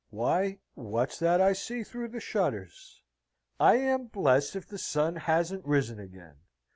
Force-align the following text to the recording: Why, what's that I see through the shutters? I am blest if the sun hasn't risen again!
Why, 0.09 0.57
what's 0.73 1.19
that 1.19 1.41
I 1.41 1.53
see 1.53 1.83
through 1.83 2.07
the 2.07 2.19
shutters? 2.19 3.03
I 3.59 3.75
am 3.75 4.07
blest 4.07 4.55
if 4.55 4.67
the 4.67 4.79
sun 4.79 5.15
hasn't 5.15 5.63
risen 5.63 5.99
again! 5.99 6.37